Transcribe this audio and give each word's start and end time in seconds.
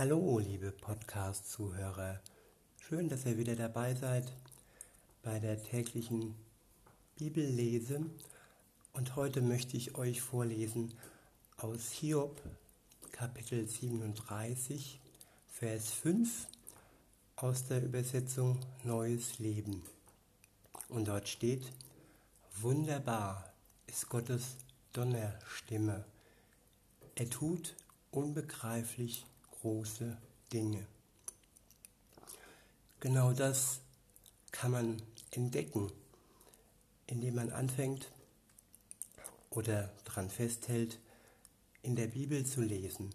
Hallo, 0.00 0.38
liebe 0.38 0.72
Podcast-Zuhörer. 0.72 2.22
Schön, 2.78 3.10
dass 3.10 3.26
ihr 3.26 3.36
wieder 3.36 3.54
dabei 3.54 3.94
seid 3.94 4.32
bei 5.22 5.38
der 5.38 5.62
täglichen 5.62 6.34
Bibellese. 7.16 8.06
Und 8.94 9.14
heute 9.16 9.42
möchte 9.42 9.76
ich 9.76 9.96
euch 9.96 10.22
vorlesen 10.22 10.94
aus 11.58 11.90
Hiob, 11.90 12.40
Kapitel 13.12 13.68
37, 13.68 14.98
Vers 15.50 15.90
5 15.90 16.48
aus 17.36 17.66
der 17.66 17.84
Übersetzung 17.84 18.58
Neues 18.84 19.38
Leben. 19.38 19.82
Und 20.88 21.08
dort 21.08 21.28
steht, 21.28 21.70
wunderbar 22.56 23.52
ist 23.86 24.08
Gottes 24.08 24.56
Donnerstimme. 24.94 26.06
Er 27.16 27.28
tut 27.28 27.76
unbegreiflich 28.12 29.26
große 29.60 30.16
Dinge. 30.52 30.86
Genau 33.00 33.32
das 33.32 33.80
kann 34.52 34.72
man 34.72 35.02
entdecken, 35.30 35.90
indem 37.06 37.36
man 37.36 37.50
anfängt 37.50 38.10
oder 39.50 39.90
daran 40.04 40.30
festhält, 40.30 40.98
in 41.82 41.96
der 41.96 42.08
Bibel 42.08 42.44
zu 42.44 42.60
lesen. 42.60 43.10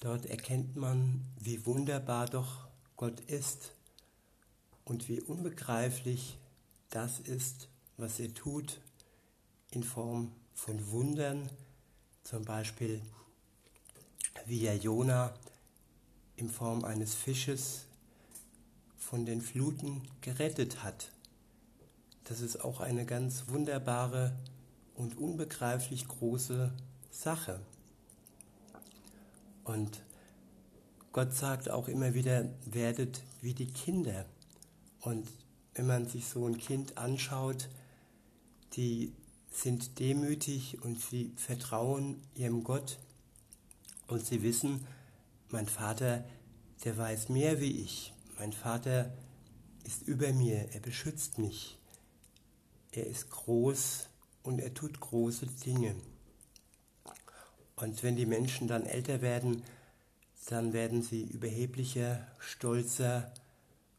Dort 0.00 0.26
erkennt 0.26 0.76
man, 0.76 1.24
wie 1.38 1.64
wunderbar 1.66 2.26
doch 2.26 2.68
Gott 2.96 3.20
ist 3.20 3.72
und 4.84 5.08
wie 5.08 5.20
unbegreiflich 5.20 6.38
das 6.90 7.20
ist, 7.20 7.68
was 7.96 8.20
er 8.20 8.32
tut 8.34 8.80
in 9.70 9.82
Form 9.82 10.32
von 10.54 10.90
Wundern, 10.90 11.50
zum 12.24 12.44
Beispiel 12.44 13.00
wie 14.46 14.66
er 14.66 14.76
Jona 14.76 15.34
in 16.40 16.48
Form 16.48 16.84
eines 16.84 17.14
Fisches 17.14 17.86
von 18.96 19.26
den 19.26 19.42
Fluten 19.42 20.02
gerettet 20.22 20.82
hat. 20.82 21.12
Das 22.24 22.40
ist 22.40 22.64
auch 22.64 22.80
eine 22.80 23.04
ganz 23.04 23.48
wunderbare 23.48 24.36
und 24.94 25.18
unbegreiflich 25.18 26.08
große 26.08 26.72
Sache. 27.10 27.60
Und 29.64 30.02
Gott 31.12 31.34
sagt 31.34 31.70
auch 31.70 31.88
immer 31.88 32.14
wieder, 32.14 32.48
werdet 32.64 33.22
wie 33.42 33.54
die 33.54 33.66
Kinder. 33.66 34.26
Und 35.00 35.28
wenn 35.74 35.86
man 35.86 36.06
sich 36.06 36.26
so 36.26 36.46
ein 36.46 36.58
Kind 36.58 36.98
anschaut, 36.98 37.68
die 38.74 39.12
sind 39.50 39.98
demütig 39.98 40.82
und 40.82 41.00
sie 41.00 41.32
vertrauen 41.36 42.22
ihrem 42.34 42.62
Gott 42.62 42.98
und 44.06 44.24
sie 44.24 44.42
wissen, 44.42 44.86
mein 45.52 45.66
Vater, 45.66 46.24
der 46.84 46.96
weiß 46.96 47.28
mehr 47.28 47.60
wie 47.60 47.82
ich. 47.82 48.12
Mein 48.38 48.52
Vater 48.52 49.12
ist 49.84 50.02
über 50.02 50.32
mir, 50.32 50.72
er 50.72 50.80
beschützt 50.80 51.38
mich. 51.38 51.78
Er 52.92 53.06
ist 53.06 53.30
groß 53.30 54.08
und 54.42 54.60
er 54.60 54.74
tut 54.74 55.00
große 55.00 55.46
Dinge. 55.46 55.94
Und 57.76 58.02
wenn 58.02 58.16
die 58.16 58.26
Menschen 58.26 58.68
dann 58.68 58.84
älter 58.84 59.20
werden, 59.22 59.62
dann 60.46 60.72
werden 60.72 61.02
sie 61.02 61.22
überheblicher, 61.22 62.26
stolzer 62.38 63.32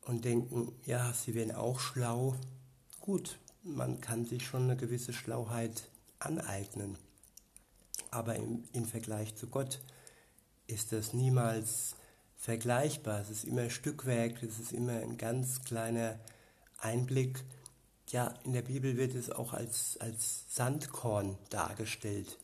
und 0.05 0.25
denken, 0.25 0.73
ja, 0.85 1.13
sie 1.13 1.33
werden 1.35 1.55
auch 1.55 1.79
schlau. 1.79 2.35
Gut, 2.99 3.37
man 3.63 4.01
kann 4.01 4.25
sich 4.25 4.45
schon 4.45 4.63
eine 4.63 4.75
gewisse 4.75 5.13
Schlauheit 5.13 5.89
aneignen. 6.19 6.97
Aber 8.09 8.35
im, 8.35 8.63
im 8.73 8.85
Vergleich 8.85 9.35
zu 9.35 9.47
Gott 9.47 9.79
ist 10.67 10.91
das 10.91 11.13
niemals 11.13 11.95
vergleichbar. 12.37 13.21
Es 13.21 13.29
ist 13.29 13.43
immer 13.43 13.69
Stückwerk, 13.69 14.41
es 14.43 14.59
ist 14.59 14.71
immer 14.71 14.93
ein 14.93 15.17
ganz 15.17 15.63
kleiner 15.63 16.19
Einblick. 16.79 17.43
Ja, 18.09 18.33
in 18.43 18.53
der 18.53 18.63
Bibel 18.63 18.97
wird 18.97 19.13
es 19.15 19.29
auch 19.29 19.53
als, 19.53 19.97
als 19.99 20.45
Sandkorn 20.49 21.37
dargestellt. 21.49 22.39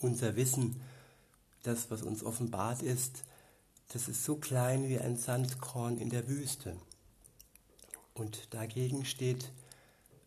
Unser 0.00 0.36
Wissen, 0.36 0.80
das, 1.62 1.90
was 1.90 2.02
uns 2.02 2.22
offenbart 2.22 2.82
ist, 2.82 3.24
das 3.88 4.08
ist 4.08 4.24
so 4.24 4.36
klein 4.36 4.88
wie 4.88 4.98
ein 4.98 5.16
Sandkorn 5.16 5.98
in 5.98 6.08
der 6.08 6.28
Wüste. 6.28 6.76
Und 8.14 8.54
dagegen 8.54 9.04
steht 9.04 9.50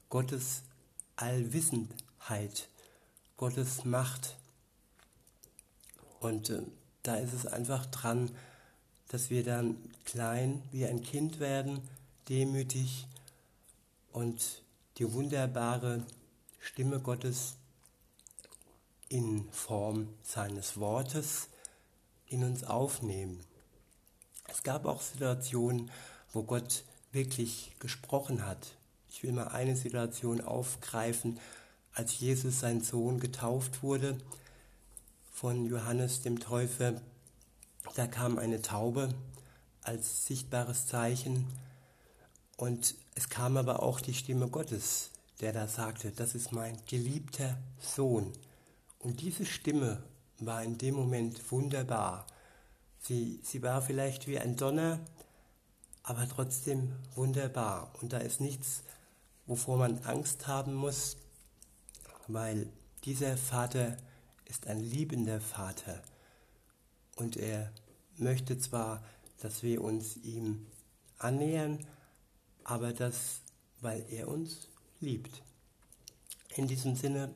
Gottes 0.10 0.64
Allwissenheit, 1.16 2.70
Gottes 3.38 3.86
Macht. 3.86 4.38
Und 6.20 6.50
äh, 6.50 6.62
da 7.08 7.16
ist 7.16 7.34
es 7.34 7.46
einfach 7.46 7.86
dran, 7.88 8.32
dass 9.10 9.30
wir 9.30 9.44
dann 9.44 9.78
klein 10.06 10.62
wie 10.72 10.86
ein 10.86 11.02
Kind 11.02 11.40
werden, 11.40 11.82
demütig 12.30 13.08
und 14.12 14.64
die 14.98 15.12
wunderbare 15.14 16.04
Stimme 16.60 17.00
Gottes 17.00 17.56
in 19.10 19.48
Form 19.52 20.10
seines 20.24 20.80
Wortes 20.80 21.50
in 22.28 22.44
uns 22.44 22.64
aufnehmen. 22.64 23.40
Es 24.48 24.64
gab 24.64 24.86
auch 24.86 25.02
Situationen, 25.02 25.92
wo 26.34 26.44
Gott 26.44 26.84
wirklich 27.12 27.76
gesprochen 27.80 28.46
hat. 28.48 28.76
Ich 29.10 29.22
will 29.22 29.32
mal 29.32 29.50
eine 29.50 29.76
Situation 29.76 30.42
aufgreifen, 30.42 31.40
als 31.94 32.20
Jesus 32.20 32.60
sein 32.60 32.82
Sohn 32.82 33.20
getauft 33.20 33.84
wurde 33.84 34.18
von 35.36 35.66
Johannes 35.66 36.22
dem 36.22 36.40
Täufer. 36.40 36.94
Da 37.96 38.08
kam 38.08 38.40
eine 38.40 38.62
Taube 38.62 39.10
als 39.84 40.26
sichtbares 40.26 40.88
Zeichen 40.88 41.46
und 42.56 42.96
es 43.16 43.28
kam 43.28 43.58
aber 43.58 43.84
auch 43.84 44.00
die 44.00 44.14
Stimme 44.14 44.48
Gottes, 44.48 45.12
der 45.42 45.52
da 45.52 45.68
sagte, 45.68 46.12
das 46.12 46.36
ist 46.36 46.54
mein 46.54 46.78
geliebter 46.88 47.58
Sohn. 47.80 48.32
Und 49.00 49.20
diese 49.20 49.46
Stimme 49.46 50.02
war 50.40 50.64
in 50.64 50.78
dem 50.78 50.96
Moment 50.96 51.52
wunderbar. 51.52 52.26
Sie, 53.02 53.42
sie 53.44 53.62
war 53.62 53.82
vielleicht 53.82 54.28
wie 54.28 54.40
ein 54.40 54.56
Donner, 54.56 55.02
aber 56.04 56.30
trotzdem 56.30 56.94
wunderbar. 57.14 57.92
Und 58.02 58.14
da 58.14 58.20
ist 58.20 58.40
nichts, 58.40 58.84
wovor 59.48 59.78
man 59.78 60.00
Angst 60.06 60.48
haben 60.48 60.74
muss, 60.74 61.18
weil 62.28 62.70
dieser 63.04 63.36
Vater 63.36 63.98
ist 64.46 64.68
ein 64.68 64.80
liebender 64.80 65.40
Vater. 65.40 66.02
Und 67.16 67.38
er 67.38 67.72
möchte 68.18 68.58
zwar, 68.58 69.04
dass 69.42 69.64
wir 69.64 69.82
uns 69.82 70.18
ihm 70.18 70.66
annähern, 71.18 71.86
aber 72.64 72.94
das, 72.94 73.42
weil 73.82 74.06
er 74.10 74.28
uns 74.28 74.68
liebt. 75.00 75.44
In 76.56 76.68
diesem 76.68 76.96
Sinne, 76.96 77.34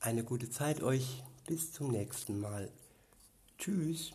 eine 0.00 0.24
gute 0.24 0.50
Zeit 0.50 0.82
euch. 0.82 1.22
Bis 1.46 1.72
zum 1.72 1.90
nächsten 1.90 2.38
Mal. 2.40 2.70
Tschüss. 3.58 4.12